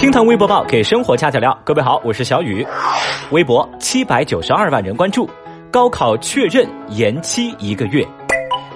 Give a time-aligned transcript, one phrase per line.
[0.00, 1.54] 听堂微博报给生活加点料。
[1.62, 2.66] 各位好，我是小雨。
[3.32, 5.28] 微博七百九十二万人关注，
[5.70, 8.02] 高考确认延期一个月。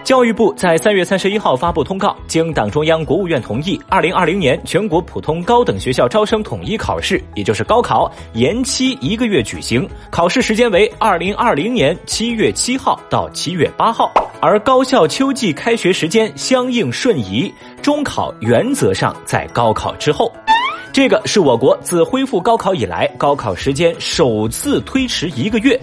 [0.03, 14.13] 教育部在三月三十一号发布通告，经党中央、国务院同意，二零二零年全国普通高等学校招生统一考试，也就是高考，延期一个月举行，考试时间为二零二零年七月七号到七月八号，
[14.43, 17.51] 而高校秋季开学时间相应顺移，
[17.81, 20.31] 中考原则上在高考之后。
[20.95, 25.77] 这个是我国自恢复高考以来，高考时间首次推迟一个月。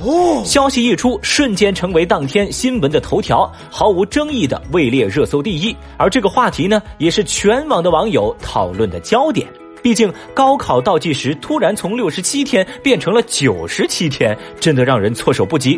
[0.45, 5.75] 消息一出，瞬间成为当天新闻的头条，毫无争议的位列热搜第一。
[5.97, 9.45] 而这个话题呢，也是全网的网友讨论的焦点。
[9.83, 15.77] 毕竟高考倒计时突然从六十七天变成了九十七天，真的让人措手不及。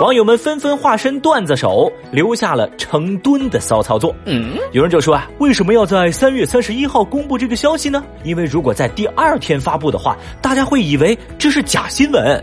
[0.00, 4.14] 网友们纷纷化身段子手，留下了成吨的骚操作。
[4.24, 8.02] 嗯，有人就说啊，为什么要在三月三十一号公布这个消息呢？
[8.24, 12.42] 因为如果在第二天发布的话，大家会以为这是假新闻。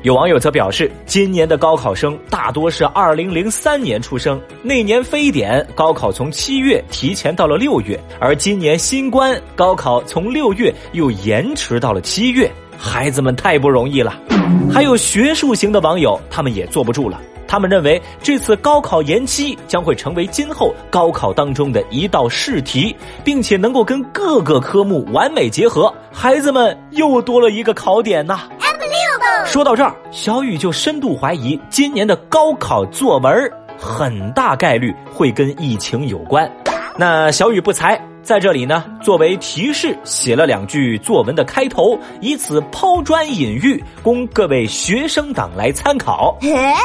[0.00, 12.50] 有网友则表示，今年的高考生大多是二零零三年出生，那年非典，高考从七月提前到了六月，而今年新冠，高考从六月又延迟到了七月。
[12.78, 14.18] 孩子们太不容易了，
[14.74, 17.20] 还有学术型的网友，他们也坐不住了。
[17.46, 28.40] 他们认为这次高考延期将会成为今后高考当中的一道试题，并且能够跟各个科目完美结合，孩子们又多了一个考点呐。
[29.44, 33.32] 说到这儿，小雨就深度怀疑，今年的高考作文
[33.78, 36.50] 很大概率会跟疫情有关。
[36.98, 38.13] 那小雨不才。
[38.24, 46.36] 在这里呢，作为提示，写了两句作文的开头，以此抛砖引玉，供各位学生党来参考。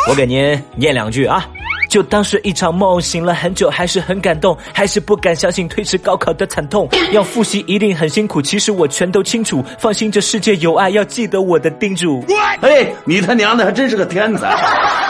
[0.10, 1.48] 我给您念两句啊，
[1.90, 6.90] 就当是一场梦，醒了很久，还是很感动，还是不敢相信推迟高考的惨痛。
[7.14, 9.64] 要复习一定很辛苦，其实我全都清楚。
[9.78, 12.22] 放心，这世界有爱，要记得我的叮嘱。
[12.60, 15.09] 哎，你他娘的还真是个天才！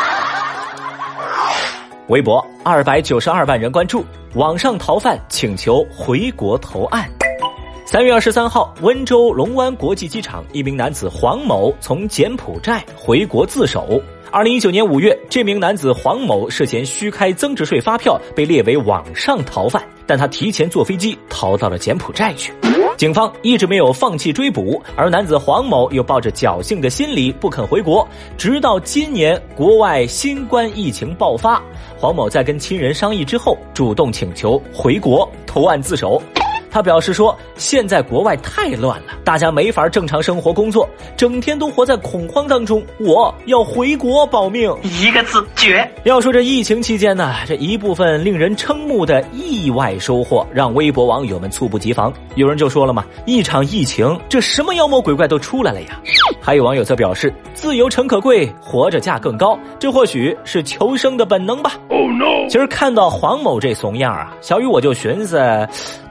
[2.09, 4.03] 微博二百九十二万人关注。
[4.33, 7.07] 网上逃犯请求回国投案。
[7.85, 14.01] 三月二十三号，温州龙湾国际机场，一名男子黄某从柬埔寨回国自首。
[14.31, 22.51] 二零一九年五月，这名男子黄某涉嫌虚开增值税发票，被列为网上逃犯，但他提前坐飞机逃到了柬埔寨去。
[22.99, 28.05] 警方一直没有放弃追捕，而男子黄某又抱着侥幸的心理不肯回国，
[28.37, 31.63] 直到今年国外新冠疫情爆发，
[31.97, 36.21] 黄某在跟亲人商议之后，主动请求回国投案自首。
[36.71, 40.87] 他表示说：“现在国外太乱了，大家没法正常生活工作，
[41.17, 42.83] 整天都活在恐慌当中。
[42.99, 45.89] 我要回国保命，一个字绝。
[46.03, 52.13] 要说这疫情期间呢，这一部分令人瞠目的意外收获，让微博网友们猝不及防。
[52.35, 55.99] 有人就说了嘛，一场疫情，这什么妖魔鬼怪都出来了呀。
[56.39, 61.73] 还有网友则表示，自由诚可贵，活着价更高，这或许是求生的本能吧。
[61.89, 62.47] Oh no！
[62.47, 65.37] 其实看到黄某这怂样啊，小雨我就寻思，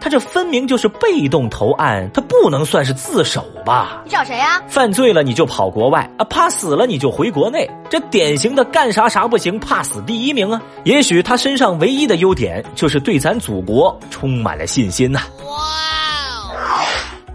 [0.00, 0.47] 他这分。
[0.48, 4.02] 明就是被动投案，他不能算是自首吧？
[4.04, 4.62] 你找谁呀？
[4.68, 10.60] 犯罪了你就跑国外啊，怕死了你就回国内，这典型的干啥啥不行，怕死第一名啊！
[10.84, 15.20] 也许他身上唯一的优点就是对咱祖国充满了信心呐。
[15.44, 16.82] 哇！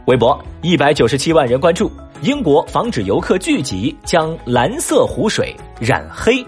[0.05, 1.91] 微博一百九十七万人关注，
[2.21, 6.45] 英国防止游客聚集，将蓝色湖水染黑。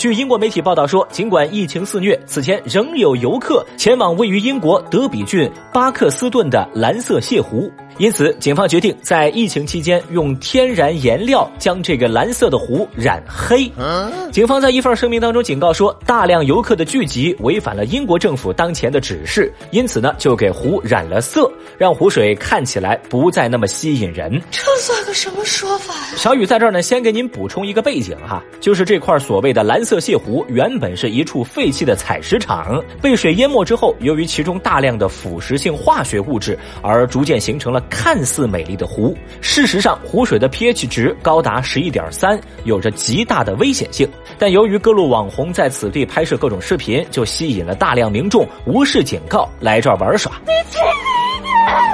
[0.00, 7.70] 据英国媒体报道说，尽管疫情肆虐，此前仍有游客前往位于英国德比郡巴克斯顿的蓝色泻湖。
[8.00, 13.70] 因此，警方决定在疫情期间用天然颜料将这个蓝色的湖染黑。
[14.32, 24.40] 警方在一份声明当中警告说，大量游客的聚集违反了英国政府当前的指示，因此呢，就给湖染了色，让湖水看起来不再那么吸引人。
[24.50, 26.16] 这算个什么说法呀？
[26.16, 37.78] 小雨在这儿呢，先给您补充一个背景哈，就是这块所谓的蓝色泻湖原本是一处废弃的采石场，被水淹没之后，由于其中大量的腐蚀性化学物质，而逐渐形成了。
[37.90, 44.08] 看似美丽的湖，事实上湖水的 pH 值高达十一点三，有着极大的危险性。
[44.38, 50.32] 但由于各路网红在此地拍摄各种视频，就吸引了大量民众无视警告来这儿玩耍。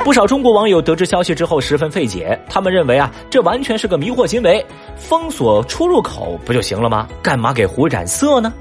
[0.04, 4.64] 不少中国网友得知消息之后十分费解，他们认为啊，这完全是个迷惑行为，
[4.96, 7.08] 封锁出入口不就行了吗？
[7.20, 8.52] 干嘛给湖染色呢？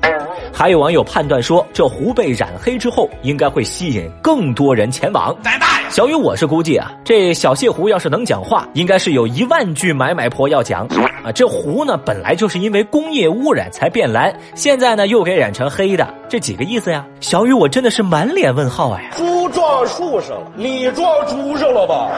[0.57, 5.35] 还有网友判断说，这湖被染黑之后，应该会吸引更多人前往。
[5.43, 5.59] 大爷，
[5.89, 10.87] 小雨，我是估计啊，这小谢湖要是能讲话，应该是有一万句买买婆要讲
[11.25, 11.31] 啊。
[11.33, 17.05] 这湖呢，本来就是因为工业污染才变蓝，现在呢又给染成黑的，这几个意思呀？
[17.19, 19.11] 小雨，我真的是满脸问号哎。
[19.17, 22.09] 猪撞树上了，你撞猪上了吧？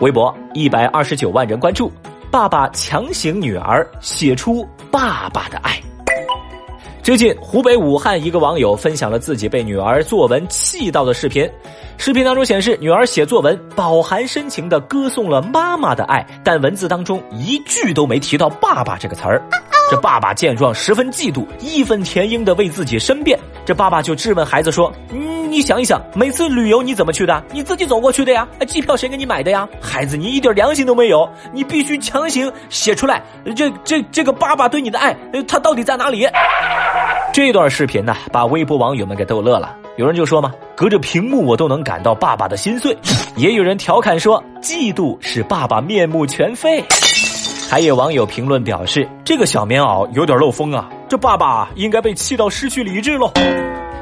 [0.00, 1.92] 微博一百二十九万人关注，
[2.28, 5.80] 爸爸强行女儿写出爸爸的爱。
[7.02, 11.50] 最近，湖北武汉一个网友分享了自己被女儿作文气到的视频。
[11.98, 19.42] 视频当中显示，女儿写作文饱含深情地歌颂了妈妈的爱，但文字当中一句都没提到“爸爸”这个词儿。
[19.92, 23.38] 这爸爸见状十分嫉妒，义愤填膺地为自己申辩。
[23.62, 27.44] 这爸爸就质问孩子说：“嗯，你想一想，每次旅游你怎么去的？
[27.52, 28.48] 你自己走过去的呀？
[28.66, 29.68] 机票谁给你买的呀？
[29.82, 31.28] 孩子，你一点良心都没有！
[31.52, 33.22] 你必须强行写出来，
[33.54, 35.14] 这这这个爸爸对你的爱，
[35.46, 36.26] 他到底在哪里？”
[37.34, 39.76] 这段视频呢，把微博网友们给逗乐了。
[39.98, 42.94] 有人就说嘛，隔着屏幕我都能感到爸爸的心碎；
[43.36, 46.82] 也有人调侃说，嫉妒使爸爸面目全非。
[47.72, 53.32] 还有网友评论表示，这个小棉袄有点漏风啊，这爸爸应该被气到失去理智喽。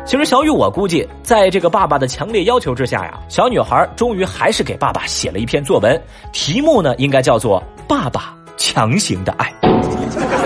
[0.05, 6.03] 其实小雨，我估计，在这个爸爸的强烈要求之下呀，小女孩终于还是给爸爸写了一篇作文，
[6.33, 9.55] 题目呢应该叫做《爸爸强行的爱》。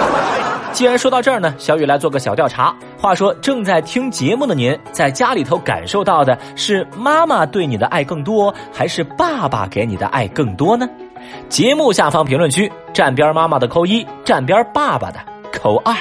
[0.73, 2.77] 既然说到这儿呢，小雨来做个小调查。
[2.99, 10.87] 话说，正在听节目的您，在家里头感受到的是妈妈对你的爱更多，还是爸爸给你的爱更多呢？
[11.49, 15.19] 节目下方评论区，站边妈妈的扣一，站边爸爸的
[15.53, 15.95] 扣二。